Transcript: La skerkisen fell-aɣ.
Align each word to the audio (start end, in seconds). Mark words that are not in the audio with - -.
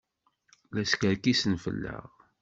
La 0.73 0.83
skerkisen 0.91 1.53
fell-aɣ. 1.63 2.07